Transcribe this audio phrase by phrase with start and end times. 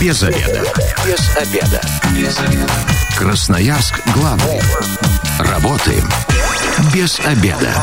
[0.00, 0.62] Без обеда.
[1.04, 1.80] Без обеда.
[2.14, 2.72] Без обеда.
[3.16, 4.60] Красноярск главный.
[5.40, 6.04] Работаем
[6.94, 7.74] без обеда.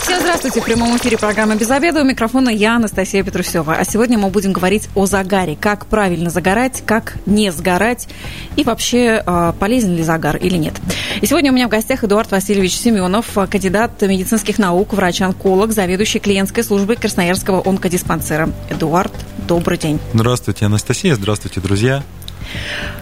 [0.00, 0.60] Всем здравствуйте.
[0.60, 2.02] В прямом эфире программы «Без обеда».
[2.02, 3.74] У микрофона я, Анастасия Петрусева.
[3.74, 5.56] А сегодня мы будем говорить о загаре.
[5.60, 8.08] Как правильно загорать, как не сгорать
[8.54, 10.74] и вообще а, полезен ли загар или нет.
[11.20, 16.62] И сегодня у меня в гостях Эдуард Васильевич Семенов, кандидат медицинских наук, врач-онколог, заведующий клиентской
[16.62, 18.50] службой Красноярского онкодиспансера.
[18.70, 19.12] Эдуард,
[19.48, 19.98] добрый день.
[20.14, 21.16] Здравствуйте, Анастасия.
[21.16, 22.04] Здравствуйте, друзья.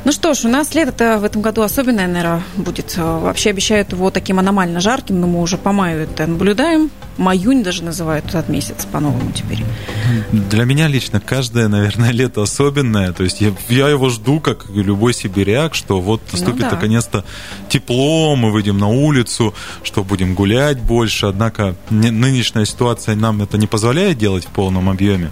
[0.04, 2.96] Ну что ж, у нас лето-то в этом году особенное, наверное, будет.
[2.96, 6.90] Вообще обещают его таким аномально жарким, но мы уже по маю это наблюдаем.
[7.16, 9.64] Маюнь даже называют этот месяц по-новому теперь.
[10.32, 13.12] Для меня лично каждое, наверное, лето особенное.
[13.12, 16.74] То есть я, я его жду, как любой сибиряк, что вот ну наступит ну, да.
[16.76, 17.24] наконец-то
[17.68, 21.26] тепло, мы выйдем на улицу, что будем гулять больше.
[21.26, 25.30] Однако нынешняя ситуация нам это не позволяет делать в полном объеме.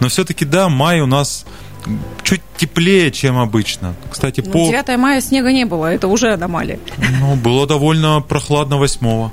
[0.00, 1.46] Но все-таки, да, май у нас
[2.22, 3.94] чуть теплее, чем обычно.
[4.10, 4.58] Кстати, ну, по...
[4.66, 6.78] 9 мая снега не было, это уже аномалия.
[7.20, 9.30] Ну, было довольно прохладно 8 угу.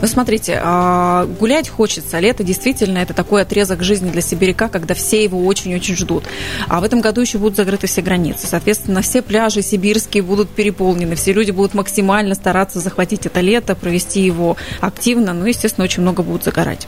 [0.00, 2.18] Ну, смотрите, а, гулять хочется.
[2.18, 6.24] Лето действительно это такой отрезок жизни для сибиряка, когда все его очень-очень ждут.
[6.68, 8.46] А в этом году еще будут закрыты все границы.
[8.46, 14.20] Соответственно, все пляжи сибирские будут переполнены, все люди будут максимально стараться захватить это лето, провести
[14.20, 16.86] его активно, ну, естественно, очень много будут загорать.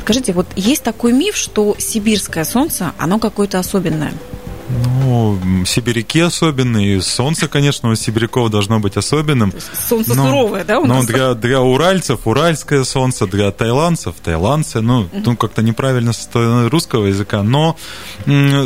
[0.00, 4.12] Скажите, вот есть такой миф, что сибирское солнце, оно какое-то особенное.
[4.68, 7.02] Ну, сибиряки особенные.
[7.02, 9.52] Солнце, конечно, у сибиряков должно быть особенным.
[9.88, 11.02] Солнце но, суровое, да, у нас?
[11.02, 14.80] Но для, для уральцев уральское солнце, для тайландцев таиландцы.
[14.80, 15.08] Ну, угу.
[15.12, 17.42] ну как-то неправильно со стороны русского языка.
[17.42, 17.76] Но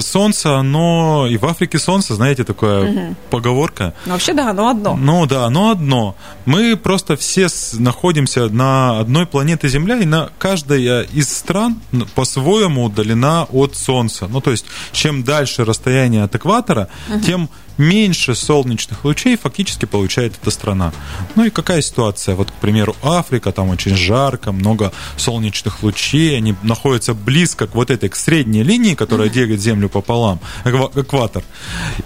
[0.00, 1.26] солнце, оно...
[1.28, 3.16] И в Африке солнце, знаете, такая угу.
[3.30, 3.94] поговорка.
[4.06, 4.96] Ну, вообще, да, оно одно.
[4.96, 6.14] Ну, да, оно одно.
[6.46, 11.80] Мы просто все находимся на одной планете Земля, и на каждая из стран
[12.14, 14.28] по-своему удалена от Солнца.
[14.28, 17.20] Ну, то есть, чем дальше расстояние расстояние от экватора, угу.
[17.20, 20.92] тем меньше солнечных лучей фактически получает эта страна.
[21.34, 22.34] Ну и какая ситуация?
[22.34, 27.90] Вот, к примеру, Африка, там очень жарко, много солнечных лучей, они находятся близко к вот
[27.90, 31.42] этой к средней линии, которая делит Землю пополам, экватор.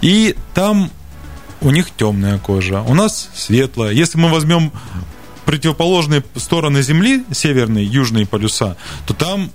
[0.01, 0.91] И там
[1.61, 3.91] у них темная кожа, у нас светлая.
[3.91, 4.71] Если мы возьмем
[5.45, 8.77] противоположные стороны Земли, северные, южные полюса,
[9.07, 9.49] то там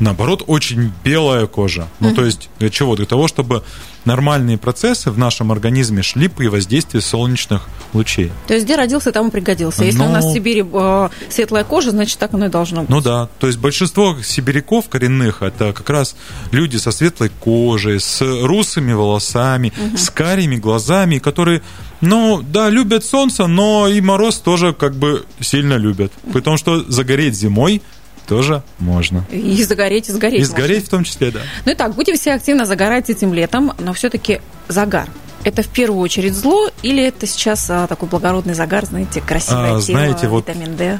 [0.00, 1.88] наоборот, очень белая кожа.
[2.00, 2.96] Ну, то есть для чего?
[2.96, 3.62] Для того, чтобы
[4.04, 8.32] нормальные процессы в нашем организме шли при воздействии солнечных лучей.
[8.46, 9.84] То есть где родился, там и пригодился.
[9.84, 10.06] Если Но...
[10.06, 12.90] у нас в Сибири э, светлая кожа, значит, так оно и должно быть.
[12.90, 13.28] Ну да.
[13.38, 16.16] То есть большинство сибиряков коренных это как раз
[16.52, 19.98] люди со светлой кожей, с русыми волосами, угу.
[19.98, 21.62] с карими глазами, которые
[22.00, 26.12] ну, да, любят солнце, но и мороз тоже как бы сильно любят.
[26.32, 27.82] При том, что загореть зимой
[28.28, 29.24] тоже можно.
[29.30, 30.42] И загореть, и сгореть.
[30.42, 30.86] И сгореть можно.
[30.86, 31.40] в том числе, да.
[31.64, 35.08] Ну и так, будем все активно загорать этим летом, но все-таки загар.
[35.44, 39.80] Это в первую очередь зло или это сейчас а, такой благородный загар, знаете, красивое а,
[39.80, 40.98] тело, знаете, вот витамин D?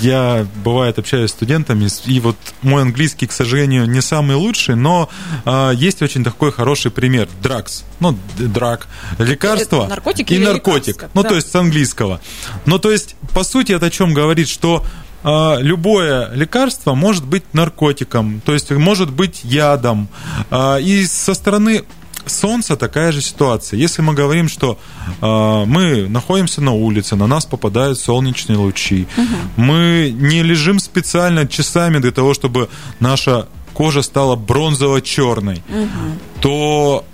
[0.00, 5.10] Я, бывает, общаюсь с студентами, и вот мой английский, к сожалению, не самый лучший, но
[5.44, 7.28] а, есть очень такой хороший пример.
[7.42, 8.86] Дракс, ну, драк,
[9.18, 11.06] лекарство наркотик и наркотик.
[11.12, 11.30] Ну, да.
[11.30, 12.20] то есть с английского.
[12.66, 14.84] Ну, то есть, по сути, это о чем говорит, что
[15.22, 20.08] любое лекарство может быть наркотиком, то есть может быть ядом.
[20.50, 21.84] А, и со стороны
[22.26, 23.78] Солнца такая же ситуация.
[23.78, 24.78] Если мы говорим, что
[25.20, 29.26] э, мы находимся на улице, на нас попадают солнечные лучи, угу.
[29.56, 32.68] мы не лежим специально часами для того, чтобы
[33.00, 36.18] наша кожа стала бронзово-черной, угу.
[36.40, 37.04] то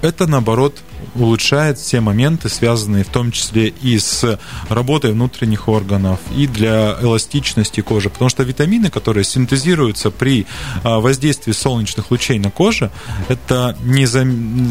[0.00, 0.78] это наоборот
[1.14, 7.80] улучшает все моменты, связанные в том числе и с работой внутренних органов, и для эластичности
[7.80, 8.10] кожи.
[8.10, 10.46] Потому что витамины, которые синтезируются при
[10.82, 12.90] а, воздействии солнечных лучей на кожу,
[13.28, 14.24] это не за...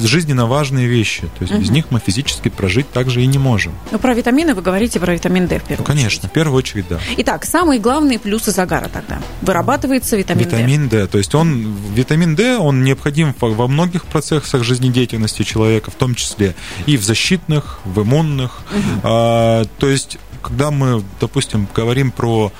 [0.06, 1.22] жизненно важные вещи.
[1.22, 1.62] То есть угу.
[1.62, 3.74] без них мы физически прожить также и не можем.
[3.92, 6.32] Ну, про витамины вы говорите про витамин D в первую ну, Конечно, очередь.
[6.32, 7.00] в первую очередь, да.
[7.18, 9.20] Итак, самые главные плюсы загара тогда.
[9.42, 10.72] Вырабатывается витамин, витамин D.
[10.72, 11.08] Витамин D.
[11.08, 16.31] То есть он, витамин D, он необходим во многих процессах жизнедеятельности человека, в том числе
[16.32, 16.56] числе
[16.86, 18.62] и в защитных, в иммунных.
[18.72, 19.02] Угу.
[19.04, 22.52] А, то есть когда мы, допустим, говорим про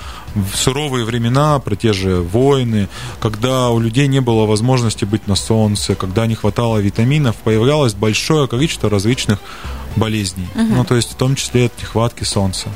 [0.54, 2.88] суровые времена, про те же войны,
[3.20, 8.48] когда у людей не было возможности быть на солнце, когда не хватало витаминов, появлялось большое
[8.48, 9.40] количество различных
[9.96, 10.46] болезней.
[10.54, 10.74] Угу.
[10.74, 12.68] Ну, то есть в том числе от нехватки солнца.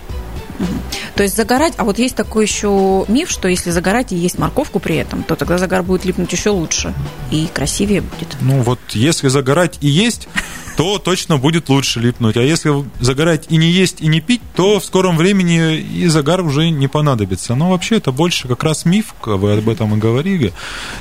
[1.14, 4.80] То есть загорать, а вот есть такой еще миф, что если загорать и есть морковку
[4.80, 6.94] при этом, то тогда загар будет липнуть еще лучше
[7.30, 8.36] и красивее будет.
[8.40, 10.28] Ну вот если загорать и есть
[10.76, 12.36] то точно будет лучше липнуть.
[12.36, 16.42] А если загорать и не есть, и не пить, то в скором времени и загар
[16.42, 17.54] уже не понадобится.
[17.54, 20.52] Но вообще это больше как раз миф, вы об этом и говорили.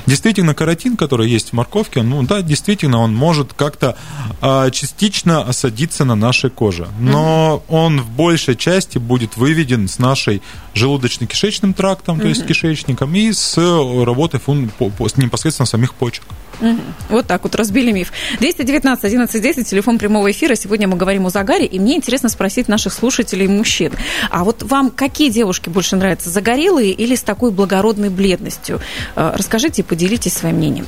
[0.06, 3.96] Действительно, каротин, который есть в морковке, ну да, действительно, он может как-то
[4.40, 6.88] а, частично осадиться на нашей коже.
[6.98, 10.40] Но он в большей части будет выведен с нашей
[10.74, 14.70] желудочно-кишечным трактом, то есть кишечником, и с работой фун,
[15.16, 16.24] непосредственно самих почек.
[16.60, 16.80] Угу.
[17.10, 18.12] Вот так вот разбили миф.
[18.38, 20.54] 219 11 10, телефон прямого эфира.
[20.54, 23.92] Сегодня мы говорим о загаре, и мне интересно спросить наших слушателей мужчин.
[24.30, 28.80] А вот вам какие девушки больше нравятся, загорелые или с такой благородной бледностью?
[29.14, 30.86] Э, расскажите и поделитесь своим мнением.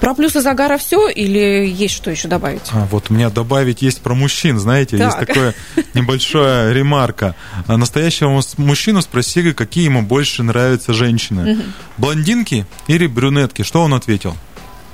[0.00, 2.62] Про плюсы загара все или есть что еще добавить?
[2.72, 5.06] А, вот у меня добавить есть про мужчин, знаете, так.
[5.06, 5.54] есть такое
[5.94, 7.34] небольшая ремарка.
[7.66, 11.58] Настоящего мужчину спросили, какие ему больше нравятся женщины.
[11.96, 13.62] Блондинки или брюнетки?
[13.62, 14.34] Что он ответил?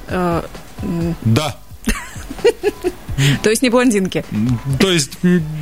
[0.09, 0.43] Э,
[1.25, 1.57] да.
[3.43, 4.25] То есть не блондинки.
[4.79, 5.13] То есть,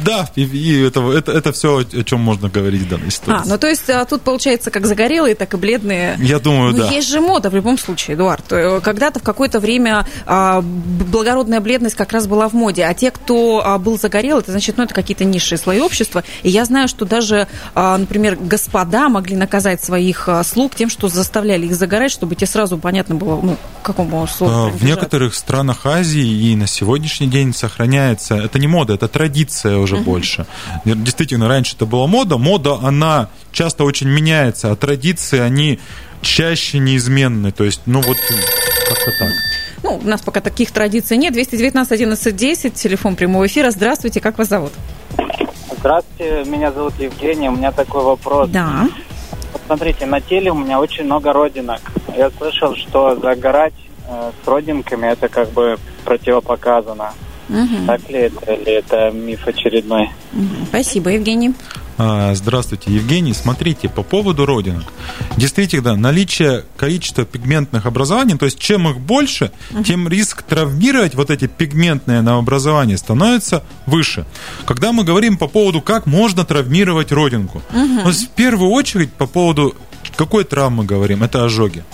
[0.04, 3.48] да, и, и это, это, это все, о чем можно говорить в данной ситуации.
[3.48, 6.16] А, ну то есть а, тут получается как загорелые, так и бледные.
[6.20, 6.90] Я думаю, ну, да.
[6.90, 8.52] Есть же мода в любом случае, Эдуард.
[8.52, 13.10] Э, когда-то в какое-то время а, благородная бледность как раз была в моде, а те,
[13.10, 16.24] кто а, был загорел, это значит, ну это какие-то низшие слои общества.
[16.42, 21.08] И я знаю, что даже, а, например, господа могли наказать своих а, слуг тем, что
[21.08, 24.52] заставляли их загорать, чтобы те сразу понятно было, ну, к какому слову.
[24.52, 28.36] А, в некоторых странах Азии и на сегодняшний день день сохраняется.
[28.36, 30.04] Это не мода, это традиция уже uh-huh.
[30.04, 30.46] больше.
[30.84, 32.38] Действительно, раньше это была мода.
[32.38, 35.80] Мода, она часто очень меняется, а традиции, они
[36.20, 37.52] чаще неизменны.
[37.52, 38.16] То есть, ну вот
[38.88, 39.32] как-то так.
[39.82, 41.32] Ну, у нас пока таких традиций нет.
[41.32, 43.70] 219 11 10, телефон прямого эфира.
[43.70, 44.72] Здравствуйте, как вас зовут?
[45.78, 47.48] Здравствуйте, меня зовут Евгений.
[47.48, 48.48] У меня такой вопрос.
[48.50, 48.88] Да.
[49.52, 51.80] Вот смотрите, на теле у меня очень много родинок.
[52.16, 53.74] Я слышал, что загорать
[54.08, 57.12] э, с родинками это как бы противопоказано.
[57.52, 57.86] Угу.
[57.86, 60.10] Так ли это, или это миф очередной?
[60.32, 60.66] Угу.
[60.68, 61.52] Спасибо, Евгений.
[61.98, 63.34] А, здравствуйте, Евгений.
[63.34, 64.84] Смотрите, по поводу родинок.
[65.36, 71.30] Действительно, наличие количества пигментных образований, то есть чем их больше, uh тем риск травмировать вот
[71.30, 74.24] эти пигментные новообразования становится выше.
[74.64, 79.12] Когда мы говорим по поводу, как можно травмировать родинку, uh то есть в первую очередь
[79.12, 79.76] по поводу
[80.16, 81.84] какой травмы говорим, это ожоги.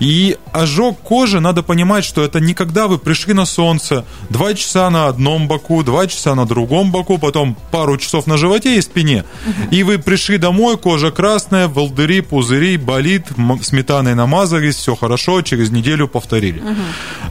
[0.00, 4.90] И ожог кожи, надо понимать, что это не когда вы пришли на солнце, два часа
[4.90, 9.24] на одном боку, два часа на другом боку, потом пару часов на животе и спине.
[9.70, 13.26] И вы пришли домой, кожа красная, волдыри, пузыри, болит,
[13.62, 16.62] сметаной намазались, все хорошо, через неделю повторили.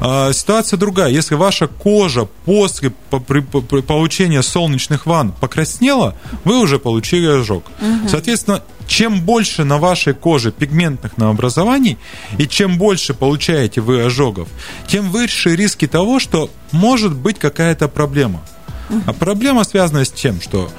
[0.02, 1.10] А, ситуация другая.
[1.10, 2.92] Если ваша кожа после
[3.88, 7.64] получения солнечных ванн покраснела, вы уже получили ожог.
[8.10, 11.98] Соответственно, чем больше на вашей коже пигментных новообразований
[12.38, 14.48] и чем больше получаете вы ожогов,
[14.88, 18.42] тем выше риски того, что может быть какая-то проблема.
[19.08, 20.72] А проблема связана с тем, что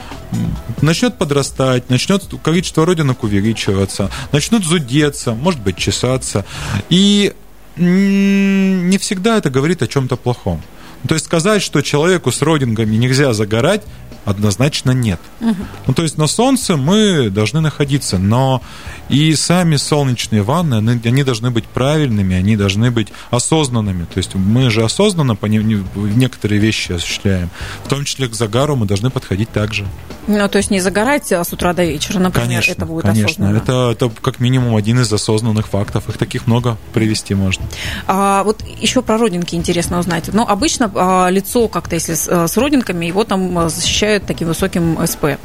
[0.81, 6.44] начнет подрастать, начнет количество родинок увеличиваться, начнут зудеться, может быть, чесаться.
[6.88, 7.32] И
[7.76, 10.62] не всегда это говорит о чем-то плохом.
[11.09, 13.82] То есть сказать, что человеку с родингами нельзя загорать,
[14.26, 15.20] однозначно нет.
[15.40, 15.56] Угу.
[15.87, 18.61] Ну, то есть на солнце мы должны находиться, но
[19.08, 24.05] и сами солнечные ванны, они, они должны быть правильными, они должны быть осознанными.
[24.05, 25.58] То есть мы же осознанно по не,
[25.94, 27.50] некоторые вещи осуществляем.
[27.84, 29.87] В том числе к загару мы должны подходить так же.
[30.26, 33.26] Ну, то есть не загорать с утра до вечера, например, конечно, это будет конечно.
[33.26, 33.56] осознанно.
[33.56, 36.08] Это, это как минимум один из осознанных фактов.
[36.08, 37.64] Их таких много привести можно.
[38.08, 40.28] А, вот еще про родинки интересно узнать.
[40.33, 44.99] Но ну, обычно а, лицо как-то, если с, с родинками, его там защищают таким высоким
[45.06, 45.38] СП.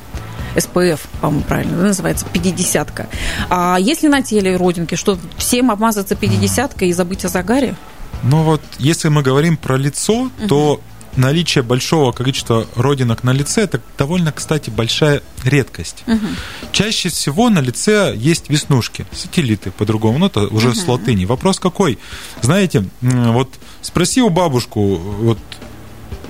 [0.58, 3.08] СПФ, по-моему, правильно называется, 50-ка.
[3.50, 7.76] А если на теле родинки, что всем обмазаться 50-кой и забыть о загаре?
[8.24, 10.48] Ну вот, если мы говорим про лицо, угу.
[10.48, 10.82] то
[11.16, 16.04] наличие большого количества родинок на лице это довольно, кстати, большая редкость.
[16.08, 16.28] Угу.
[16.72, 20.76] Чаще всего на лице есть веснушки, сателлиты по-другому, ну это уже угу.
[20.76, 21.26] с латыни.
[21.26, 21.98] Вопрос какой?
[22.42, 23.50] Знаете, вот
[23.82, 25.40] спроси у бабушку, вот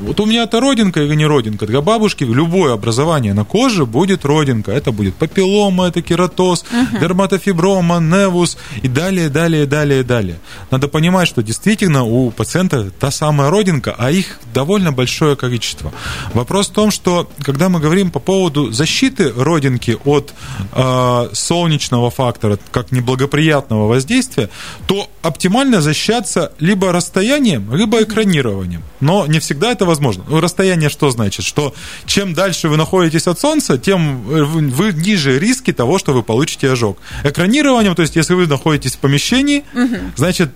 [0.02, 1.66] вот у меня это родинка или не родинка?
[1.66, 4.72] Для бабушки любое образование на коже будет родинка.
[4.72, 7.00] Это будет папиллома, это кератоз, uh-huh.
[7.00, 10.40] дерматофиброма, невус и далее, далее, далее, далее.
[10.72, 15.92] Надо понимать, что действительно у пациента та самая родинка, а их довольно большое количество.
[16.34, 20.34] Вопрос в том, что когда мы говорим по поводу защиты родинки от
[20.74, 24.50] э, солнечного фактора, как неблагоприятного воздействия,
[24.88, 28.84] то оптимально защищаться либо расстоянием, либо экранированием.
[29.00, 30.24] Но не всегда это возможно.
[30.28, 31.46] Ну, расстояние что значит?
[31.46, 31.74] Что
[32.06, 36.72] чем дальше вы находитесь от Солнца, тем э, вы ниже риски того, что вы получите
[36.72, 36.98] ожог.
[37.24, 39.98] Экранированием, то есть если вы находитесь в помещении, угу.
[40.16, 40.52] значит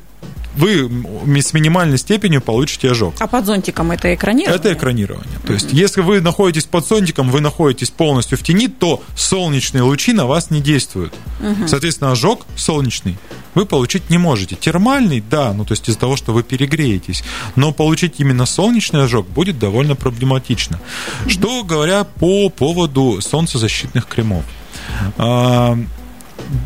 [0.58, 0.90] вы
[1.42, 3.16] с минимальной степенью получите ожог.
[3.20, 4.56] А под зонтиком это экранирование?
[4.56, 5.40] Это экранирование.
[5.46, 10.14] То есть, если вы находитесь под зонтиком, вы находитесь полностью в тени, то солнечные лучи
[10.14, 11.14] на вас не действуют.
[11.42, 11.68] Угу.
[11.68, 13.18] Соответственно, ожог солнечный
[13.56, 14.56] вы получить не можете.
[14.56, 17.24] Термальный, да, ну то есть из-за того, что вы перегреетесь,
[17.56, 20.80] но получить именно солнечный ожог будет довольно проблематично.
[21.28, 24.44] Что говоря по поводу солнцезащитных кремов.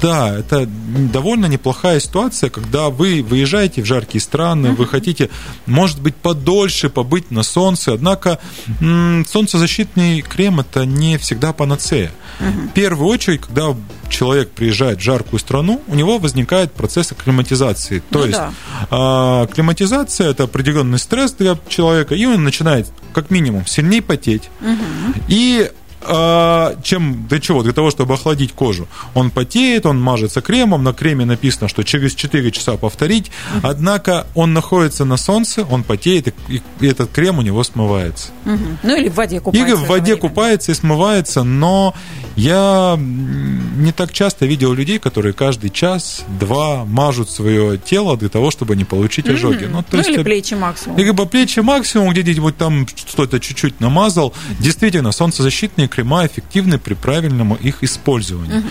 [0.02, 4.76] Да, это довольно неплохая ситуация, когда вы выезжаете в жаркие страны, uh-huh.
[4.76, 5.30] вы хотите,
[5.66, 8.40] может быть, подольше побыть на солнце, однако
[8.82, 12.12] м- солнцезащитный крем это не всегда панацея.
[12.40, 12.68] Uh-huh.
[12.68, 13.76] В первую очередь, когда
[14.10, 18.00] человек приезжает в жаркую страну, у него возникает процесс акклиматизации.
[18.10, 18.54] То ну, есть да.
[18.90, 24.50] а, акклиматизация это определенный стресс для человека, и он начинает как минимум сильнее потеть.
[24.62, 25.24] Угу.
[25.28, 25.72] И
[26.02, 27.64] чем для чего?
[27.64, 28.88] Для того, чтобы охладить кожу.
[29.14, 33.32] Он потеет, он мажется кремом, на креме написано, что через 4 часа повторить,
[33.64, 38.30] однако он находится на солнце, он потеет, и этот крем у него смывается.
[38.46, 39.68] Ну или в воде купается.
[39.68, 41.94] Или в воде купается и смывается, но
[42.38, 48.78] я не так часто видел людей, которые каждый час-два мажут свое тело для того, чтобы
[48.78, 49.66] не получить ожоги.
[49.66, 50.98] Ну, то ну есть, или плечи максимум.
[50.98, 54.34] Или по плечи максимум, где-нибудь там что-то чуть-чуть намазал.
[54.60, 58.64] Действительно, солнцезащитные крема эффективны при правильном их использовании.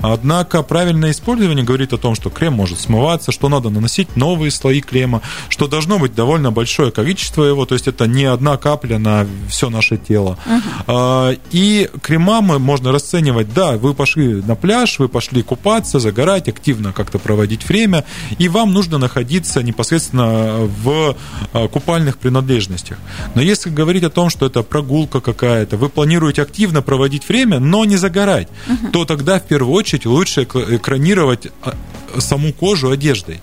[0.00, 4.80] Однако правильное использование говорит о том, что крем может смываться, что надо наносить новые слои
[4.80, 9.26] крема, что должно быть довольно большое количество его, то есть это не одна капля на
[9.48, 10.38] все наше тело.
[10.46, 11.38] Uh-huh.
[11.50, 16.92] И крема мы можно расценивать, да, вы пошли на пляж, вы пошли купаться, загорать, активно
[16.92, 18.04] как-то проводить время,
[18.38, 21.16] и вам нужно находиться непосредственно в
[21.52, 22.98] а, купальных принадлежностях.
[23.34, 27.60] Но если говорить о том, что это прогулка какая-то, вы планируете активно активно проводить время,
[27.60, 28.90] но не загорать, угу.
[28.92, 31.74] то тогда в первую очередь лучше экранировать а,
[32.18, 33.40] саму кожу одеждой.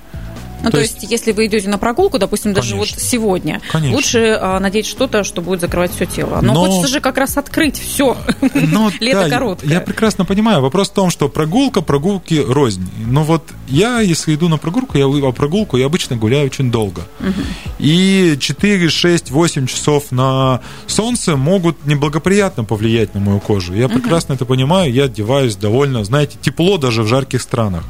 [0.63, 2.95] Ну, то, то есть, есть, если вы идете на прогулку, допустим, даже Конечно.
[2.95, 3.95] вот сегодня, Конечно.
[3.95, 6.39] лучше а, надеть что-то, что будет закрывать все тело.
[6.41, 6.65] Но, Но...
[6.65, 8.17] хочется же как раз открыть все.
[8.53, 9.69] Но, Лето да, короткое.
[9.69, 10.61] Я, прекрасно понимаю.
[10.61, 12.87] Вопрос в том, что прогулка, прогулки рознь.
[13.05, 17.01] Но вот я, если иду на прогулку, я а прогулку я обычно гуляю очень долго.
[17.19, 17.41] Угу.
[17.79, 23.73] И 4, 6, 8 часов на солнце могут неблагоприятно повлиять на мою кожу.
[23.73, 23.95] Я угу.
[23.95, 24.93] прекрасно это понимаю.
[24.93, 27.83] Я одеваюсь довольно, знаете, тепло даже в жарких странах.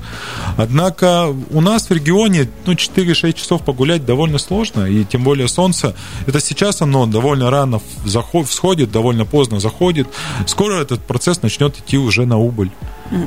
[0.57, 5.95] Однако у нас в регионе ну, 4-6 часов погулять довольно сложно, и тем более солнце,
[6.27, 10.07] это сейчас оно довольно рано заход, всходит, довольно поздно заходит.
[10.45, 12.71] Скоро этот процесс начнет идти уже на убыль.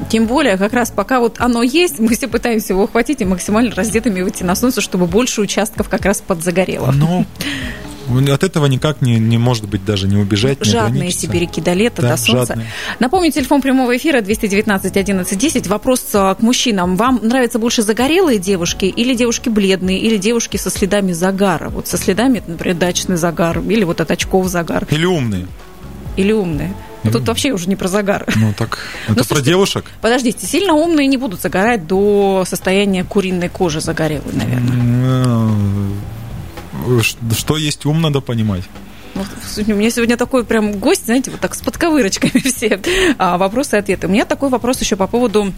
[0.09, 3.75] Тем более, как раз пока вот оно есть, мы все пытаемся его ухватить и максимально
[3.75, 6.92] раздетыми выйти на солнце, чтобы больше участков как раз подзагорело.
[6.92, 7.25] Ну,
[8.09, 12.02] от этого никак не, не может быть даже не убежать, не Жадные сибиряки до лета,
[12.02, 12.54] да, до солнца.
[12.54, 12.71] Жадные.
[13.00, 15.66] Напомню, телефон прямого эфира 219 11 10.
[15.66, 16.97] Вопрос а, к мужчинам.
[16.97, 21.68] Вам нравятся больше загорелые девушки или девушки бледные, или девушки со следами загара?
[21.68, 24.87] Вот со следами, например, дачный загар, или вот от очков загар.
[24.90, 25.47] Или умные.
[26.16, 26.75] Или умные.
[27.04, 28.26] Ну, тут вообще уже не про загар.
[28.37, 29.85] Ну, так, это ну, про девушек?
[30.00, 35.92] Подождите, сильно умные не будут загорать до состояния куриной кожи загорелой, наверное.
[37.35, 38.64] Что есть ум, надо понимать.
[39.56, 42.80] У меня сегодня такой прям гость, знаете, вот так с подковырочками все
[43.18, 44.08] а, вопросы и ответы.
[44.08, 45.52] У меня такой вопрос еще по поводу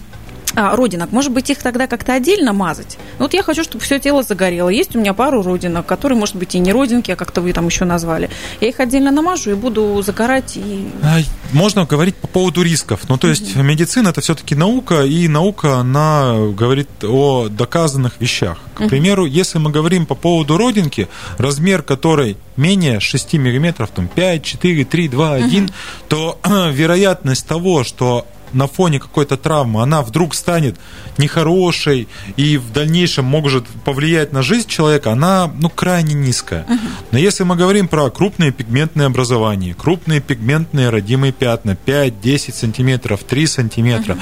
[0.55, 1.11] а, родинок.
[1.11, 2.97] Может быть, их тогда как-то отдельно мазать?
[3.17, 4.69] Ну, вот я хочу, чтобы все тело загорело.
[4.69, 7.67] Есть у меня пару родинок, которые, может быть, и не родинки, а как-то вы там
[7.67, 8.29] еще назвали.
[8.59, 10.57] Я их отдельно намажу и буду загорать.
[10.57, 10.89] И...
[11.03, 11.19] А,
[11.53, 13.01] можно говорить по поводу рисков.
[13.09, 13.63] Ну, то есть mm-hmm.
[13.63, 18.57] медицина это все-таки наука, и наука, она говорит о доказанных вещах.
[18.73, 18.89] К mm-hmm.
[18.89, 24.85] примеру, если мы говорим по поводу родинки, размер которой менее 6 миллиметров, там 5, 4,
[24.85, 25.71] 3, 2, 1, mm-hmm.
[26.07, 26.39] то
[26.71, 30.77] вероятность того, что на фоне какой-то травмы она вдруг станет
[31.17, 36.65] нехорошей и в дальнейшем может повлиять на жизнь человека, она ну, крайне низкая.
[36.67, 36.79] Uh-huh.
[37.11, 43.47] Но если мы говорим про крупные пигментные образования, крупные пигментные родимые пятна, 5-10 сантиметров, 3
[43.47, 44.21] сантиметра, uh-huh.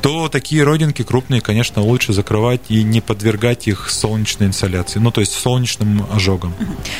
[0.00, 5.20] То такие родинки крупные, конечно, лучше закрывать и не подвергать их солнечной инсоляции, ну то
[5.20, 6.54] есть солнечным ожогам.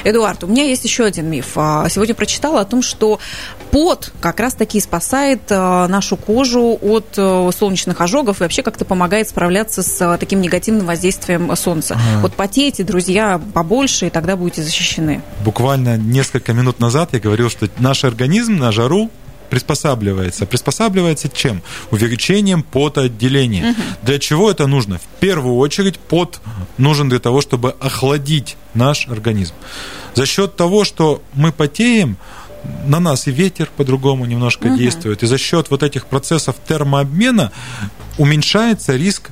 [0.05, 1.53] Эдуард, у меня есть еще один миф.
[1.57, 3.19] А, сегодня прочитала о том, что
[3.71, 9.29] пот как раз-таки спасает а, нашу кожу от э, солнечных ожогов и вообще как-то помогает
[9.29, 11.95] справляться с э, таким негативным воздействием солнца.
[11.95, 12.23] Ага.
[12.23, 15.23] Вот потейте, друзья, побольше, и тогда будете защищены.
[15.45, 19.11] Буквально несколько минут назад я говорил, что наш организм на жару
[19.51, 20.47] приспосабливается.
[20.47, 21.63] Приспосабливается чем?
[21.91, 23.71] Увеличением потоотделения.
[23.71, 23.81] Угу.
[24.03, 24.99] Для чего это нужно?
[24.99, 26.41] В первую очередь пот
[26.77, 29.55] нужен для того, чтобы охладить наш организм.
[30.15, 32.17] За счет того, что мы потеем,
[32.87, 34.77] на нас и ветер по-другому немножко угу.
[34.77, 35.23] действует.
[35.23, 37.53] И за счет вот этих процессов термообмена
[38.19, 39.31] уменьшается риск,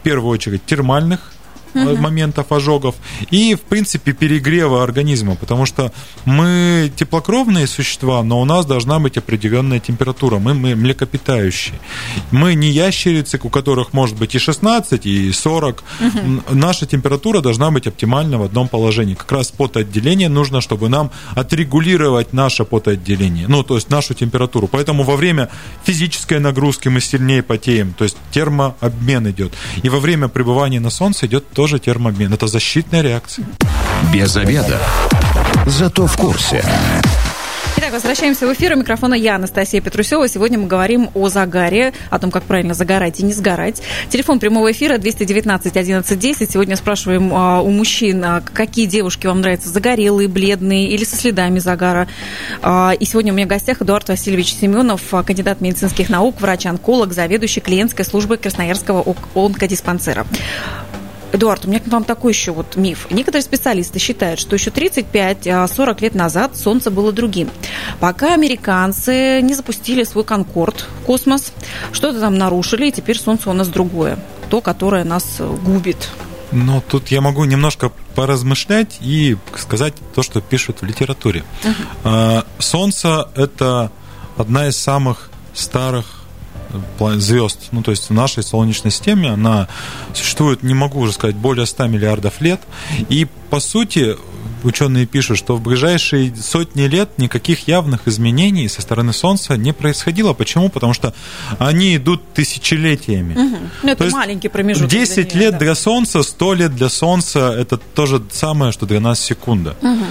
[0.00, 1.32] в первую очередь, термальных
[1.74, 1.96] угу.
[1.96, 2.94] моментов ожогов
[3.30, 5.92] и, в принципе, перегрева организма, потому что
[6.24, 10.38] мы теплокровные существа, но у нас должна быть определенная температура.
[10.38, 11.78] Мы, мы млекопитающие.
[12.30, 15.84] Мы не ящерицы, у которых может быть и 16, и 40.
[16.00, 16.54] Угу.
[16.54, 19.14] Наша температура должна быть оптимальна в одном положении.
[19.14, 24.68] Как раз потоотделение нужно, чтобы нам отрегулировать наше потоотделение, ну, то есть нашу температуру.
[24.68, 25.48] Поэтому во время
[25.84, 29.52] физической нагрузки мы сильнее потеем, то есть термообмен идет.
[29.82, 32.32] И во время пребывания на солнце идет тоже термообмен.
[32.32, 33.44] Это защитная реакция.
[34.14, 34.78] Без обеда.
[35.66, 36.62] Зато в курсе.
[37.76, 38.74] Итак, возвращаемся в эфир.
[38.74, 40.28] У микрофона я, Анастасия Петрусева.
[40.28, 43.82] Сегодня мы говорим о загаре, о том, как правильно загорать и не сгорать.
[44.10, 46.52] Телефон прямого эфира 219 11 10.
[46.52, 51.58] Сегодня спрашиваем а, у мужчин, а, какие девушки вам нравятся, загорелые, бледные или со следами
[51.58, 52.06] загара.
[52.62, 57.60] А, и сегодня у меня в гостях Эдуард Васильевич Семенов, кандидат медицинских наук, врач-онколог, заведующий
[57.60, 60.26] клиентской службой Красноярского онкодиспансера.
[61.32, 63.08] Эдуард, у меня к вам такой еще вот миф.
[63.10, 67.50] Некоторые специалисты считают, что еще 35-40 лет назад Солнце было другим.
[68.00, 71.52] Пока американцы не запустили свой Конкорд в космос,
[71.92, 74.18] что-то там нарушили, и теперь Солнце у нас другое.
[74.50, 76.08] То, которое нас губит.
[76.52, 81.44] Но тут я могу немножко поразмышлять и сказать то, что пишут в литературе.
[82.04, 82.46] Uh-huh.
[82.58, 83.90] Солнце– это
[84.36, 86.22] одна из самых старых
[87.16, 89.68] звезд, ну то есть в нашей Солнечной системе она
[90.14, 92.60] существует, не могу уже сказать, более 100 миллиардов лет,
[93.08, 94.16] и по сути
[94.62, 100.32] ученые пишут, что в ближайшие сотни лет никаких явных изменений со стороны Солнца не происходило.
[100.32, 100.68] Почему?
[100.68, 101.14] Потому что
[101.58, 103.34] они идут тысячелетиями.
[103.34, 103.58] Угу.
[103.82, 104.90] Ну, это То маленький промежуток.
[104.90, 105.58] 10 лет да.
[105.58, 109.76] для Солнца, 100 лет для Солнца– это то же самое, что для нас секунда.
[109.82, 110.04] Угу.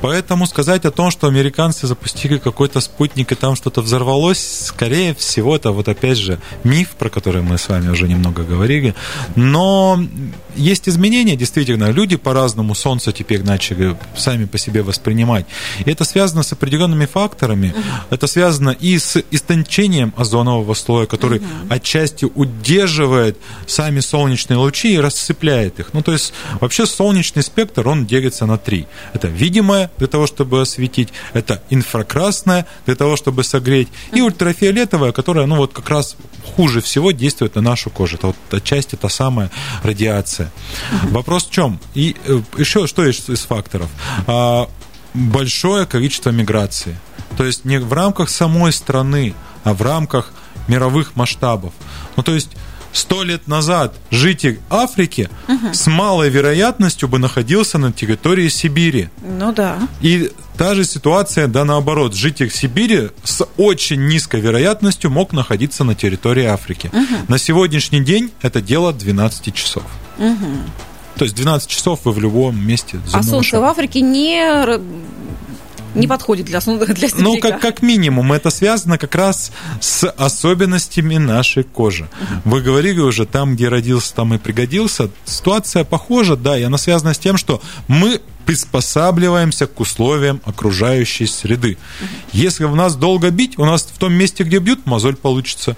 [0.00, 5.56] Поэтому сказать о том, что американцы запустили какой-то спутник и там что-то взорвалось, скорее всего,
[5.56, 8.94] это вот опять же миф, про который мы с вами уже немного говорили.
[9.36, 10.02] Но
[10.56, 11.90] есть изменения, действительно.
[11.90, 15.46] Люди по-разному Солнце теперь начали сами по себе воспринимать.
[15.84, 17.74] И это связано с определенными факторами.
[17.76, 17.82] Uh-huh.
[18.10, 21.74] Это связано и с истончением озонового слоя, который uh-huh.
[21.74, 25.90] отчасти удерживает сами солнечные лучи и рассыпляет их.
[25.92, 28.86] Ну, то есть вообще солнечный спектр, он делится на три.
[29.12, 34.18] Это видимое для того, чтобы осветить, это инфракрасное для того, чтобы согреть, uh-huh.
[34.18, 36.16] и ультрафиолетовое, которое, ну, вот как раз
[36.56, 38.16] хуже всего действует на нашу кожу.
[38.16, 39.50] Это вот отчасти та самая
[39.82, 40.39] радиация.
[40.44, 41.10] Uh-huh.
[41.10, 41.78] Вопрос в чем?
[41.94, 43.88] И э, еще что есть из факторов?
[44.26, 44.68] А,
[45.14, 46.98] большое количество миграции.
[47.36, 50.32] То есть не в рамках самой страны, а в рамках
[50.68, 51.72] мировых масштабов.
[52.16, 52.50] Ну, то есть
[52.92, 55.72] сто лет назад житель Африки угу.
[55.72, 59.08] с малой вероятностью бы находился на территории Сибири.
[59.22, 59.78] Ну да.
[60.00, 65.94] И та же ситуация, да, наоборот, житель Сибири с очень низкой вероятностью мог находиться на
[65.94, 66.90] территории Африки.
[66.92, 67.26] Угу.
[67.28, 69.84] На сегодняшний день это дело 12 часов.
[70.18, 70.46] Угу.
[71.16, 72.98] То есть 12 часов вы в любом месте.
[73.12, 74.42] А солнце в Африке не
[75.94, 81.64] не подходит для, для Ну, как, как минимум, это связано как раз с особенностями нашей
[81.64, 82.08] кожи.
[82.44, 85.10] Вы говорили уже, там, где родился, там и пригодился.
[85.24, 91.78] Ситуация похожа, да, и она связана с тем, что мы приспосабливаемся к условиям окружающей среды.
[92.32, 95.76] Если в нас долго бить, у нас в том месте, где бьют, мозоль получится.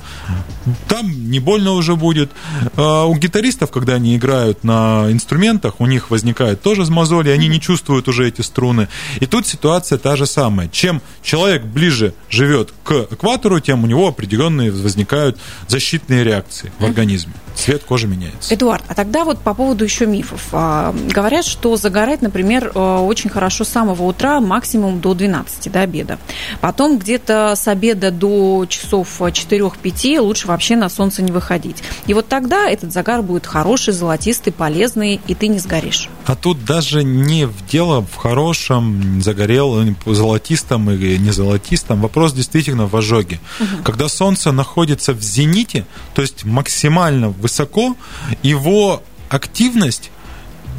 [0.88, 2.30] Там не больно уже будет.
[2.76, 7.61] А у гитаристов, когда они играют на инструментах, у них возникает тоже мозоли, они не
[7.61, 8.88] чувствуют уже эти струны.
[9.20, 10.68] И тут ситуация та же самая.
[10.68, 15.37] Чем человек ближе живет к экватору, тем у него определенные возникают
[15.68, 17.35] защитные реакции в организме.
[17.54, 18.54] Цвет кожи меняется.
[18.54, 20.48] Эдуард, а тогда вот по поводу еще мифов.
[20.52, 25.80] А, говорят, что загорать, например, э, очень хорошо с самого утра, максимум до 12, до
[25.80, 26.18] обеда.
[26.60, 31.82] Потом где-то с обеда до часов 4-5 лучше вообще на солнце не выходить.
[32.06, 36.08] И вот тогда этот загар будет хороший, золотистый, полезный, и ты не сгоришь.
[36.26, 42.00] А тут даже не в дело в хорошем, загорел, золотистом или не золотистом.
[42.00, 43.40] Вопрос действительно в ожоге.
[43.60, 43.82] Угу.
[43.84, 47.96] Когда солнце находится в зените, то есть максимально высоко,
[48.42, 50.11] его активность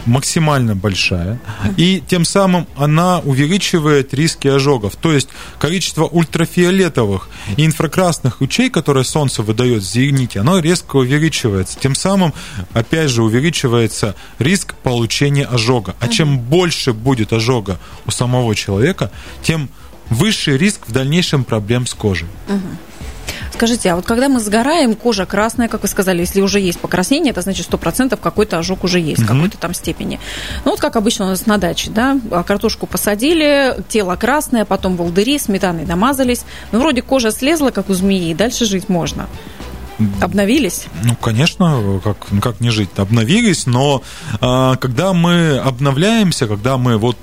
[0.06, 1.40] максимально большая,
[1.78, 4.96] и тем самым она увеличивает риски ожогов.
[4.96, 11.80] То есть количество ультрафиолетовых и инфракрасных лучей, которые Солнце выдает в зените, оно резко увеличивается.
[11.80, 12.34] Тем самым,
[12.74, 15.96] опять же, увеличивается риск получения ожога.
[16.00, 19.70] А чем больше будет ожога у самого человека, тем
[20.10, 22.28] выше риск в дальнейшем проблем с кожей.
[23.64, 27.32] Скажите, а вот когда мы сгораем, кожа красная, как вы сказали, если уже есть покраснение,
[27.32, 29.26] это значит 100% какой-то ожог уже есть, mm-hmm.
[29.26, 30.20] какой-то там степени.
[30.66, 34.98] Ну вот как обычно у нас на даче, да, а картошку посадили, тело красное, потом
[34.98, 39.30] волдыри, сметаной намазались, ну вроде кожа слезла, как у змеи, и дальше жить можно.
[40.20, 40.88] Обновились?
[41.06, 42.90] Ну, конечно, как, как не жить?
[42.98, 44.04] Обновились, но
[44.42, 47.18] а, когда мы обновляемся, когда мы вот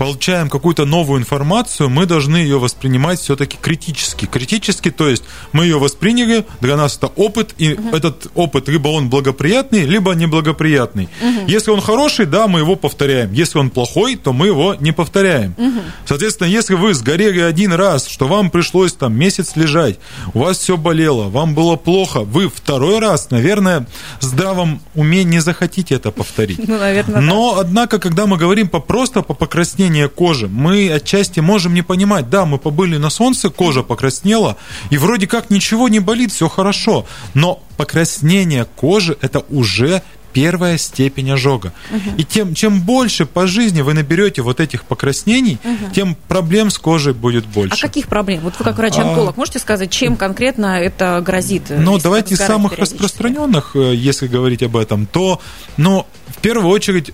[0.00, 4.24] получаем какую-то новую информацию, мы должны ее воспринимать все-таки критически.
[4.24, 7.94] Критически, то есть мы ее восприняли, для нас это опыт, и угу.
[7.94, 11.10] этот опыт либо он благоприятный, либо неблагоприятный.
[11.20, 11.48] Угу.
[11.48, 13.30] Если он хороший, да, мы его повторяем.
[13.34, 15.54] Если он плохой, то мы его не повторяем.
[15.58, 15.80] Угу.
[16.06, 19.98] Соответственно, если вы сгорели один раз, что вам пришлось там месяц лежать,
[20.32, 23.86] у вас все болело, вам было плохо, вы второй раз, наверное,
[24.20, 26.66] в здравом уме не захотите это повторить.
[26.66, 27.60] Ну, наверное, Но, да.
[27.60, 32.30] однако, когда мы говорим по, просто по покраснению покраснение кожи, мы отчасти можем не понимать,
[32.30, 34.56] да, мы побыли на солнце, кожа покраснела,
[34.90, 41.32] и вроде как ничего не болит, все хорошо, но покраснение кожи это уже первая степень
[41.32, 41.72] ожога.
[41.90, 42.16] Угу.
[42.18, 45.92] И тем, чем больше по жизни вы наберете вот этих покраснений, угу.
[45.92, 47.74] тем проблем с кожей будет больше.
[47.74, 48.42] А каких проблем?
[48.44, 49.38] Вот вы как врач-онколог а...
[49.40, 51.64] можете сказать, чем конкретно это грозит?
[51.68, 55.40] Ну, давайте из самых распространенных, э, если говорить об этом, то,
[55.76, 57.12] ну, в первую очередь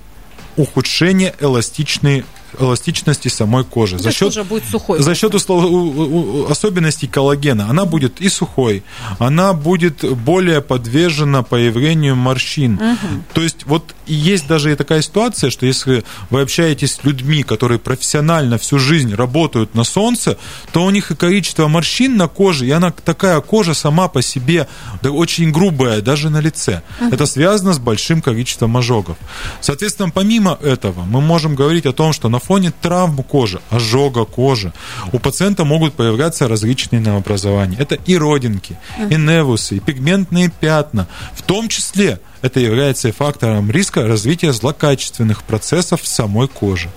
[0.56, 2.24] ухудшение эластичной
[2.58, 3.96] эластичности самой кожи.
[3.96, 5.02] Ну, за счет, будет сухой.
[5.02, 7.68] За счет особенностей коллагена.
[7.68, 8.82] Она будет и сухой,
[9.18, 12.74] она будет более подвержена появлению морщин.
[12.74, 13.24] Угу.
[13.34, 17.78] То есть вот есть даже и такая ситуация, что если вы общаетесь с людьми, которые
[17.78, 20.38] профессионально всю жизнь работают на солнце,
[20.72, 24.68] то у них и количество морщин на коже, и она такая кожа сама по себе
[25.02, 26.82] очень грубая, даже на лице.
[27.00, 27.14] Угу.
[27.14, 29.16] Это связано с большим количеством ожогов.
[29.60, 34.72] Соответственно, помимо этого, мы можем говорить о том, что на фоне травм кожи, ожога кожи
[35.12, 37.76] у пациента могут появляться различные новообразования.
[37.78, 38.78] Это и родинки,
[39.10, 41.08] и невусы, и пигментные пятна.
[41.34, 46.90] В том числе это является фактором риска развития злокачественных процессов в самой коже.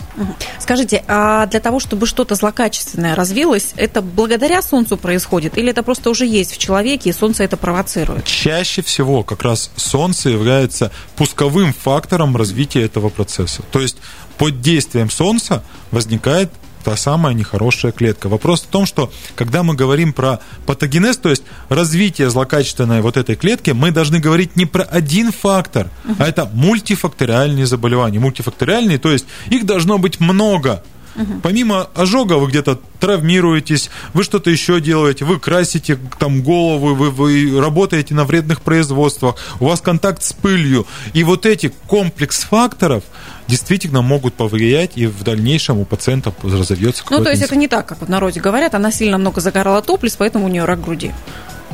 [0.59, 6.09] Скажите, а для того, чтобы что-то злокачественное развилось, это благодаря Солнцу происходит или это просто
[6.09, 8.25] уже есть в человеке, и Солнце это провоцирует?
[8.25, 13.63] Чаще всего как раз Солнце является пусковым фактором развития этого процесса.
[13.71, 13.97] То есть
[14.39, 16.49] под действием Солнца возникает
[16.83, 18.29] та самая нехорошая клетка.
[18.29, 23.35] Вопрос в том, что когда мы говорим про патогенез, то есть развитие злокачественной вот этой
[23.35, 28.19] клетки, мы должны говорить не про один фактор, а это мультифакториальные заболевания.
[28.19, 30.83] Мультифакториальные, то есть их должно быть много.
[31.15, 31.41] Угу.
[31.43, 37.59] Помимо ожога вы где-то травмируетесь, вы что-то еще делаете, вы красите там голову, вы, вы
[37.59, 40.85] работаете на вредных производствах, у вас контакт с пылью.
[41.13, 43.03] И вот эти комплекс факторов
[43.47, 47.85] действительно могут повлиять, и в дальнейшем у пациента разовьется Ну, то есть это не так,
[47.85, 51.11] как в народе говорят, она сильно много загорала топлис, поэтому у нее рак груди.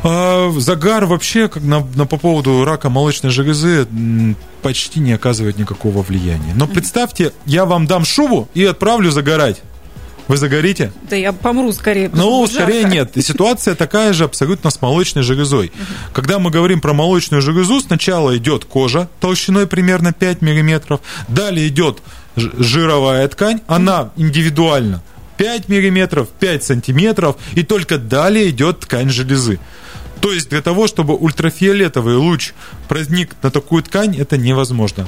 [0.08, 3.88] А, загар вообще, как на, на, по поводу рака молочной железы,
[4.62, 6.54] почти не оказывает никакого влияния.
[6.56, 9.64] Но представьте, я вам дам шубу и отправлю загорать.
[10.28, 10.92] Вы загорите?
[11.10, 12.10] Да я помру скорее.
[12.12, 12.96] Ну, скорее жарко.
[12.96, 13.12] нет.
[13.26, 15.68] Ситуация такая же абсолютно с молочной железой.
[15.68, 16.14] Угу.
[16.14, 22.02] Когда мы говорим про молочную железу, сначала идет кожа толщиной примерно 5 мм, далее идет
[22.36, 25.02] жировая ткань, она индивидуально
[25.38, 29.60] 5 мм, 5 сантиметров, и только далее идет ткань железы.
[30.26, 32.54] То есть для того, чтобы ультрафиолетовый луч
[32.88, 35.08] проник на такую ткань, это невозможно.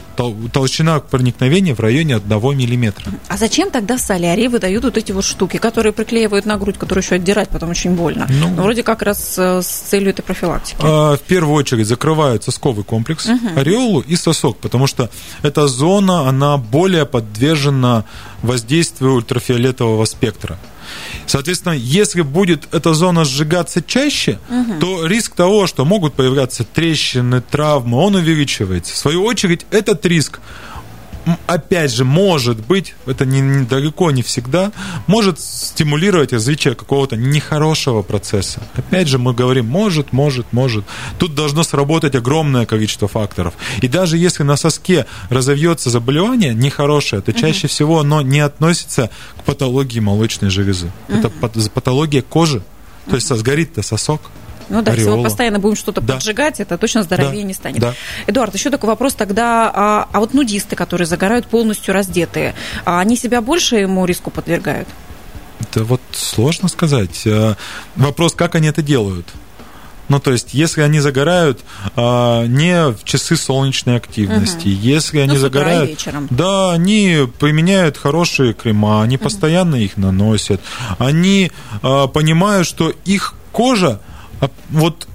[0.53, 3.03] Толщина проникновения в районе 1 миллиметра.
[3.27, 7.01] А зачем тогда в солярии выдают вот эти вот штуки, которые приклеивают на грудь, которые
[7.03, 8.27] еще отдирать потом очень больно?
[8.29, 10.77] Ну, ну вроде как раз э, с целью этой профилактики.
[10.81, 13.59] А, в первую очередь закрывают сосковый комплекс, угу.
[13.59, 15.09] ореолу и сосок, потому что
[15.41, 18.03] эта зона, она более подвержена
[18.43, 20.59] воздействию ультрафиолетового спектра.
[21.25, 24.79] Соответственно, если будет эта зона сжигаться чаще, угу.
[24.79, 28.93] то риск того, что могут появляться трещины, травмы, он увеличивается.
[28.93, 30.39] В свою очередь, этот риск
[31.47, 34.71] опять же, может быть, это не, не, далеко не всегда,
[35.07, 38.61] может стимулировать развитие какого-то нехорошего процесса.
[38.75, 40.85] Опять же, мы говорим, может, может, может.
[41.17, 43.53] Тут должно сработать огромное количество факторов.
[43.81, 49.43] И даже если на соске разовьется заболевание нехорошее, то чаще всего оно не относится к
[49.43, 50.91] патологии молочной железы.
[51.07, 52.61] Это патология кожи.
[53.09, 54.21] То есть сгорит-то сосок.
[54.69, 54.95] Ну да, Ореола.
[54.95, 56.15] если мы постоянно будем что-то да.
[56.15, 57.47] поджигать, это точно здоровее да.
[57.47, 57.79] не станет.
[57.79, 57.93] Да.
[58.27, 63.15] Эдуард, еще такой вопрос тогда, а, а вот нудисты, которые загорают полностью раздетые, а они
[63.15, 64.87] себя больше ему риску подвергают?
[65.59, 67.21] Это вот сложно сказать.
[67.25, 67.55] Э,
[67.95, 69.27] вопрос, как они это делают.
[70.09, 71.61] Ну, то есть, если они загорают
[71.95, 74.79] а, не в часы солнечной активности, угу.
[74.81, 76.27] если они ну, загорают, вечером.
[76.29, 79.25] да, они применяют хорошие крема, они угу.
[79.25, 80.61] постоянно их наносят,
[80.97, 81.51] они
[81.81, 83.99] а, понимают, что их кожа
[84.69, 85.07] вот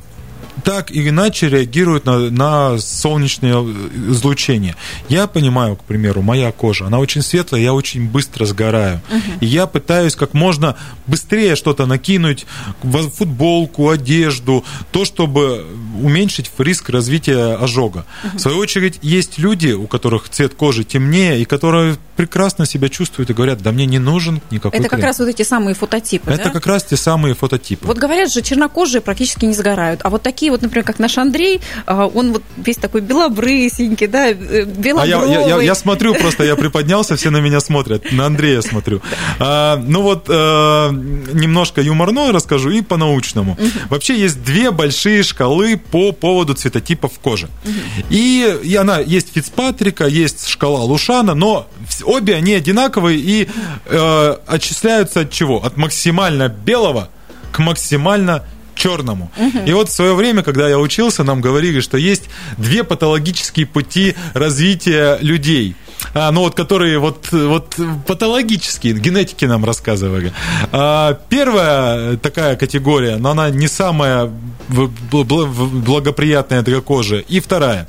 [0.64, 3.62] так или иначе реагируют на, на солнечное
[4.08, 4.76] излучение.
[5.08, 9.00] Я понимаю, к примеру, моя кожа, она очень светлая, я очень быстро сгораю.
[9.10, 9.38] Угу.
[9.40, 12.46] И я пытаюсь как можно быстрее что-то накинуть
[12.82, 15.66] в футболку, одежду, то, чтобы
[16.00, 18.04] уменьшить риск развития ожога.
[18.24, 18.38] Угу.
[18.38, 23.30] В свою очередь, есть люди, у которых цвет кожи темнее, и которые прекрасно себя чувствуют
[23.30, 25.00] и говорят, да мне не нужен никакой Это крем.
[25.00, 26.50] как раз вот эти самые фототипы, Это да?
[26.50, 27.86] как раз те самые фототипы.
[27.86, 30.00] Вот говорят же, чернокожие практически не сгорают.
[30.04, 34.32] А вот такие вот, например, как наш Андрей, а, он вот весь такой белобрысенький, да,
[34.32, 35.02] белобровый.
[35.02, 38.12] А я, я, я, я смотрю, просто я приподнялся, все на меня смотрят.
[38.12, 39.02] На Андрея смотрю.
[39.38, 43.52] А, ну вот, а, немножко юморно расскажу и по-научному.
[43.52, 43.68] Угу.
[43.90, 47.48] Вообще есть две большие шкалы по поводу цветотипов кожи.
[47.64, 48.06] Угу.
[48.10, 51.66] И, и она есть Фицпатрика, есть шкала Лушана, но
[52.04, 53.48] обе они одинаковые и
[53.86, 55.64] э, отчисляются от чего?
[55.64, 57.08] От максимально белого
[57.52, 59.30] к максимально черному.
[59.36, 59.64] Угу.
[59.66, 62.24] И вот в свое время, когда я учился, нам говорили, что есть
[62.58, 65.76] две патологические пути развития людей.
[66.14, 67.74] А, ну вот, которые вот, вот
[68.06, 70.32] патологические, генетики нам рассказывали.
[70.72, 74.30] А, первая такая категория, но она не самая
[74.68, 77.24] благоприятная для кожи.
[77.28, 77.88] И вторая.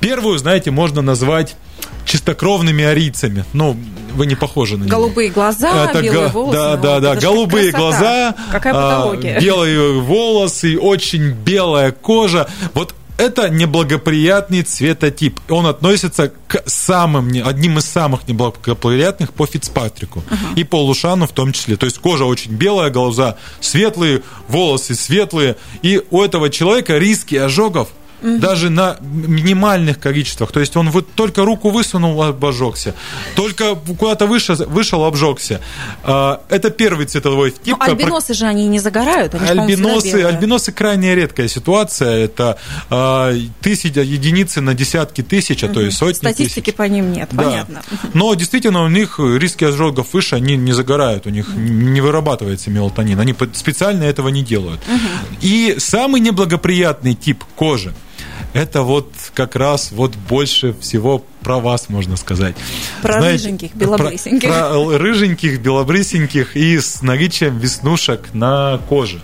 [0.00, 1.56] Первую, знаете, можно назвать
[2.04, 3.44] чистокровными арийцами.
[3.52, 3.76] Ну,
[4.14, 4.92] вы не похожи на них.
[4.92, 6.58] Голубые глаза, Это белые го- волосы.
[6.58, 7.14] Да, да, да.
[7.16, 7.78] Голубые красота.
[8.00, 9.36] глаза, Какая патология?
[9.36, 12.48] А, белые волосы, очень белая кожа.
[12.74, 15.40] Вот это неблагоприятный цветотип.
[15.48, 20.54] Он относится к самым, одним из самых неблагоприятных по Фицпатрику uh-huh.
[20.56, 21.76] и по Лушану в том числе.
[21.76, 25.56] То есть кожа очень белая, глаза светлые, волосы светлые.
[25.82, 27.88] И у этого человека риски ожогов
[28.22, 28.38] угу.
[28.38, 30.52] даже на минимальных количествах.
[30.52, 32.94] То есть он вот только руку высунул, обжегся,
[33.34, 35.60] только куда-то вышел, вышел обжегся.
[36.04, 37.76] А, это первый цветовой тип.
[37.78, 39.34] Но альбиносы же они не загорают.
[39.34, 42.24] Они альбиносы, альбиносы крайне редкая ситуация.
[42.24, 42.58] Это
[42.90, 46.76] а, тысяча единицы на десятки тысяч, а то и сотни Статистики тысяч.
[46.76, 47.42] по ним нет, да.
[47.42, 47.82] понятно.
[48.14, 53.18] Но действительно у них риски ожогов выше, они не загорают, у них не вырабатывается мелатонин.
[53.18, 54.80] Они специально этого не делают.
[54.86, 55.38] Угу.
[55.40, 57.92] И самый неблагоприятный тип кожи–
[58.52, 62.54] это вот как раз вот больше всего про вас, можно сказать.
[63.00, 64.48] Про Знаете, рыженьких, белобрысеньких.
[64.48, 69.20] Про, про рыженьких, белобрысеньких и с наличием веснушек на коже.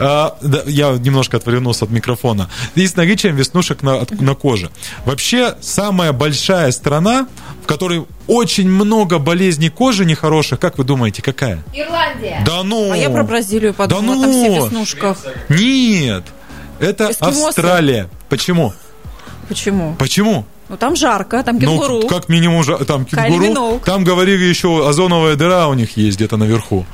[0.00, 2.48] А, да, я немножко отвернулся от микрофона.
[2.74, 4.70] И с наличием веснушек на, на коже.
[5.04, 7.26] Вообще, самая большая страна,
[7.62, 11.64] в которой очень много болезней кожи нехороших, как вы думаете, какая?
[11.74, 12.42] Ирландия.
[12.46, 12.92] Да ну!
[12.92, 14.22] А я про Бразилию подумала, да ну!
[14.22, 15.18] там все в веснушках.
[15.48, 16.24] Нет!
[16.80, 17.48] Это Эскимосы?
[17.48, 18.08] Австралия.
[18.28, 18.72] Почему?
[19.48, 19.96] Почему?
[19.98, 20.44] Почему?
[20.68, 22.00] Ну там жарко, там ну, кенгуру.
[22.02, 23.80] Ну, как минимум, там кенгуру.
[23.84, 26.84] Там говорили еще озоновая дыра у них есть где-то наверху.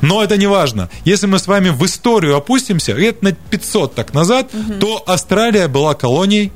[0.00, 0.88] Но это не важно.
[1.04, 4.74] Если мы с вами в историю опустимся, лет на 500 так назад, угу.
[4.74, 6.52] то Австралия была колонией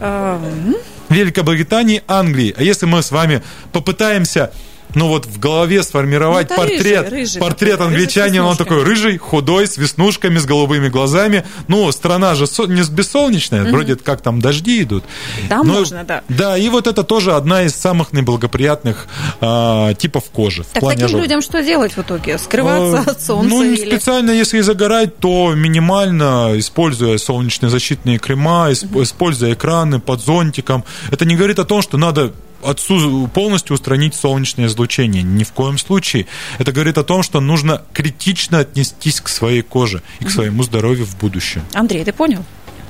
[0.00, 0.76] um...
[1.08, 2.54] Великобритании, Англии.
[2.56, 3.42] А если мы с вами
[3.72, 4.52] попытаемся
[4.94, 9.18] ну вот в голове сформировать ну, портрет, рыжий, рыжий портрет такой, англичанина, он такой рыжий,
[9.18, 11.44] худой, с веснушками, с голубыми глазами.
[11.68, 13.72] Ну, страна же не бессолнечная, угу.
[13.72, 15.04] вроде как там дожди идут.
[15.48, 16.22] Там Но, можно, да.
[16.28, 19.06] Да, и вот это тоже одна из самых неблагоприятных
[19.40, 20.64] а, типов кожи.
[20.72, 21.22] Так таким ожога.
[21.22, 22.38] людям что делать в итоге?
[22.38, 23.48] Скрываться а, от солнца?
[23.48, 23.88] Ну, или...
[23.88, 29.02] специально, если загорать, то минимально, используя солнечные защитные крема, угу.
[29.02, 30.84] используя экраны под зонтиком.
[31.10, 32.32] Это не говорит о том, что надо
[32.64, 35.22] отсу полностью устранить солнечное излучение.
[35.22, 36.26] Ни в коем случае.
[36.58, 41.06] Это говорит о том, что нужно критично отнестись к своей коже и к своему здоровью
[41.06, 41.62] в будущем.
[41.74, 42.44] Андрей, ты понял?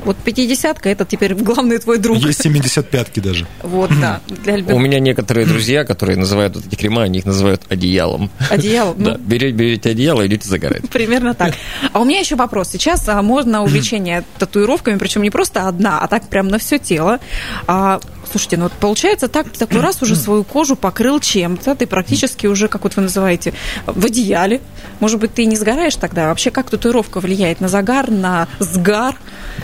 [0.04, 2.18] Вот 50-ка это теперь главный твой друг.
[2.18, 3.46] Есть 75-ки даже.
[3.62, 4.20] Вот, да.
[4.28, 8.30] Для У меня некоторые друзья, которые называют вот эти крема, они их называют одеялом.
[8.50, 9.02] Одеялом?
[9.02, 9.18] Да, ну.
[9.18, 10.88] берете, берете одеяло и идете загорать.
[10.90, 11.54] Примерно так.
[11.92, 12.68] А у меня еще вопрос.
[12.68, 17.18] Сейчас а, можно увлечение татуировками, причем не просто одна, а так прям на все тело.
[17.66, 17.98] А,
[18.30, 22.68] слушайте, ну вот получается так, такой раз уже свою кожу покрыл чем-то, ты практически уже,
[22.68, 23.54] как вот вы называете,
[23.86, 24.60] в одеяле.
[25.00, 26.28] Может быть, ты не сгораешь тогда?
[26.28, 29.16] Вообще, как татуировка влияет на загар, на сгар?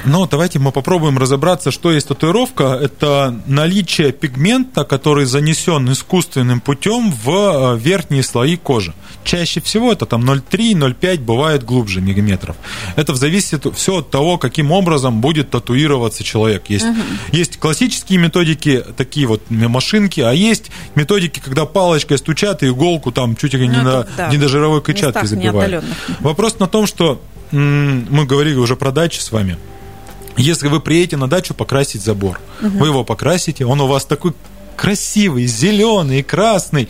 [0.05, 2.65] Ну, давайте мы попробуем разобраться, что есть татуировка.
[2.65, 8.95] Это наличие пигмента, который занесен искусственным путем в э, верхние слои кожи.
[9.25, 12.57] Чаще всего это там 0,3-0,5, бывает глубже миллиметров.
[12.97, 16.65] Это зависит все от того, каким образом будет татуироваться человек.
[16.69, 17.01] Есть, угу.
[17.33, 23.37] есть классические методики, такие вот машинки, а есть методики, когда палочкой стучат и иголку там
[23.37, 24.29] чуть ли не, ну, на, да.
[24.31, 25.85] не до жировой клетчатки забивают.
[26.21, 27.21] Вопрос на том, что
[27.53, 29.59] мы говорили уже про дачи с вами.
[30.37, 32.79] Если вы приедете на дачу покрасить забор, угу.
[32.79, 34.33] вы его покрасите, он у вас такой
[34.77, 36.89] красивый, зеленый, красный,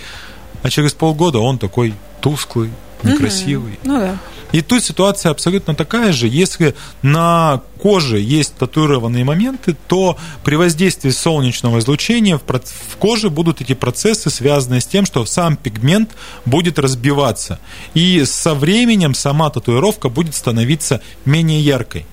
[0.63, 2.71] а через полгода он такой тусклый,
[3.03, 3.73] некрасивый.
[3.83, 3.93] Угу.
[3.93, 4.19] Ну да.
[4.53, 6.27] И тут ситуация абсолютно такая же.
[6.27, 13.75] Если на коже есть татуированные моменты, то при воздействии солнечного излучения в коже будут эти
[13.75, 16.11] процессы, связанные с тем, что сам пигмент
[16.45, 17.59] будет разбиваться.
[17.95, 22.07] И со временем сама татуировка будет становиться менее яркой.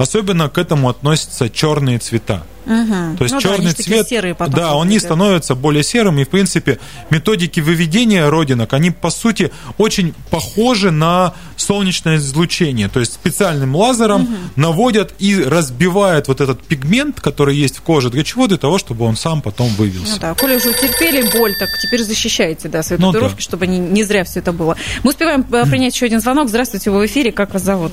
[0.00, 2.42] Особенно к этому относятся черные цвета.
[2.64, 3.16] Угу.
[3.18, 6.24] То есть ну, черный да, цвет, серые потом да, он не становится более серым, и
[6.24, 6.78] в принципе
[7.10, 14.22] методики выведения родинок, они по сути очень похожи на солнечное излучение, то есть специальным лазером
[14.22, 14.32] угу.
[14.56, 18.46] наводят и разбивают вот этот пигмент, который есть в коже, для чего?
[18.46, 20.12] Для того, чтобы он сам потом вывелся.
[20.12, 23.42] Ну да, коли уже утерпели боль, так теперь защищаете, да, свои ну, татуировки, да.
[23.42, 24.76] чтобы не, не зря все это было.
[25.02, 26.48] Мы успеваем э, принять еще один звонок.
[26.48, 27.92] Здравствуйте, вы в эфире, как вас зовут?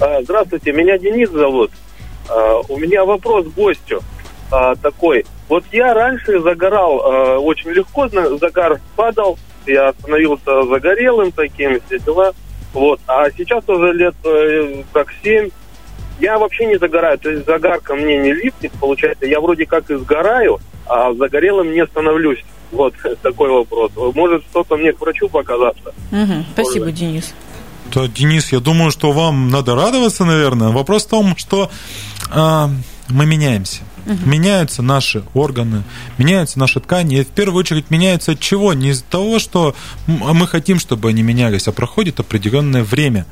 [0.00, 1.70] А, здравствуйте, меня Денис зовут.
[2.28, 4.02] А, у меня вопрос к гостю
[4.50, 5.24] а, такой.
[5.48, 12.32] Вот я раньше загорал очень легко, загар падал, я становился загорелым таким, все дела.
[12.72, 13.00] Вот.
[13.06, 15.50] А сейчас уже лет э, как семь
[16.18, 17.18] я вообще не загораю.
[17.18, 19.26] То есть загар ко мне не липнет, получается.
[19.26, 22.44] Я вроде как и сгораю, а загорелым не становлюсь.
[22.72, 23.92] Вот такой вопрос.
[24.14, 25.94] Может что-то мне к врачу показаться.
[26.10, 26.44] Угу.
[26.52, 26.90] Спасибо.
[26.90, 27.34] Денис.
[27.92, 30.68] Да, Денис, я думаю, что вам надо радоваться, наверное.
[30.68, 31.70] Вопрос в том, что
[32.30, 32.68] э,
[33.08, 33.82] мы меняемся.
[34.06, 34.28] Угу.
[34.28, 35.82] Меняются наши органы,
[36.18, 37.20] меняются наши ткани.
[37.20, 38.72] И в первую очередь меняются от чего?
[38.74, 39.74] Не из-за того, что
[40.06, 43.26] мы хотим, чтобы они менялись, а проходит определенное время.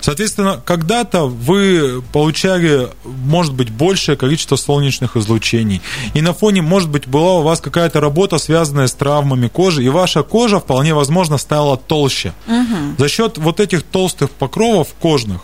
[0.00, 5.80] Соответственно, когда-то вы получали, может быть, большее количество солнечных излучений.
[6.14, 9.88] И на фоне, может быть, была у вас какая-то работа, связанная с травмами кожи, и
[9.88, 12.34] ваша кожа, вполне возможно, стала толще.
[12.48, 12.96] Угу.
[12.98, 15.42] За счет вот этих толстых покровов кожных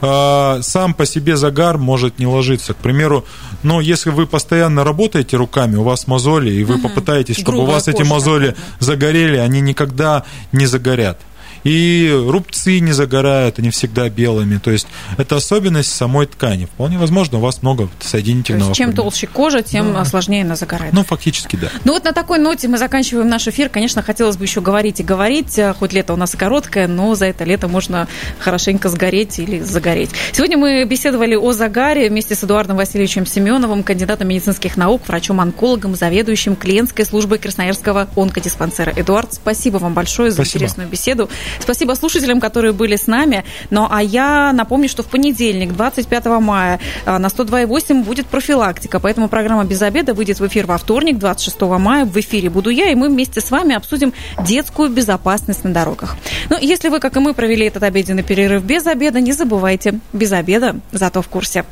[0.00, 2.74] а, сам по себе загар может не ложиться.
[2.74, 3.24] К примеру,
[3.62, 6.88] но если вы постоянно работаете руками, у вас мозоли, и вы угу.
[6.88, 8.86] попытаетесь, чтобы Грубая у вас кожа, эти мозоли да.
[8.86, 11.18] загорели, они никогда не загорят
[11.64, 14.58] и рубцы не загорают, они всегда белыми.
[14.58, 16.66] То есть это особенность самой ткани.
[16.66, 18.66] Вполне возможно, у вас много соединительного.
[18.66, 20.04] То есть, чем толще кожа, тем да.
[20.04, 20.92] сложнее она загорает.
[20.92, 21.68] Ну, фактически, да.
[21.84, 23.68] Ну вот на такой ноте мы заканчиваем наш эфир.
[23.68, 27.14] Конечно, хотелось бы еще говорить и говорить, а, хоть лето у нас и короткое, но
[27.14, 28.06] за это лето можно
[28.38, 30.10] хорошенько сгореть или загореть.
[30.32, 36.56] Сегодня мы беседовали о загаре вместе с Эдуардом Васильевичем Семеновым, кандидатом медицинских наук, врачом-онкологом, заведующим
[36.56, 38.92] клиентской службой Красноярского онкодиспансера.
[38.94, 40.56] Эдуард, спасибо вам большое за спасибо.
[40.56, 41.30] интересную беседу.
[41.58, 43.44] Спасибо слушателям, которые были с нами.
[43.70, 49.00] Ну, а я напомню, что в понедельник, 25 мая, а, на 102,8 будет профилактика.
[49.00, 52.04] Поэтому программа «Без обеда» выйдет в эфир во вторник, 26 мая.
[52.04, 54.12] В эфире буду я, и мы вместе с вами обсудим
[54.46, 56.16] детскую безопасность на дорогах.
[56.50, 60.32] Ну, если вы, как и мы, провели этот обеденный перерыв без обеда, не забывайте, без
[60.32, 61.64] обеда, зато в курсе.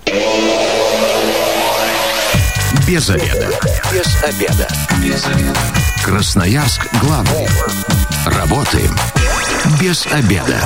[2.86, 3.48] Без обеда.
[3.92, 4.68] Без обеда.
[5.04, 5.60] Без обеда.
[6.04, 7.48] Красноярск главный.
[8.26, 9.21] Работаем
[9.80, 10.60] без обеда.